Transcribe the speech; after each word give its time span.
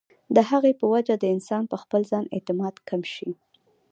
د 0.35 0.37
هغې 0.49 0.71
پۀ 0.79 0.85
وجه 0.93 1.15
د 1.19 1.25
انسان 1.35 1.63
پۀ 1.71 1.77
خپل 1.83 2.01
ځان 2.11 2.25
اعتماد 2.35 2.75
کم 2.89 3.01
شي 3.13 3.29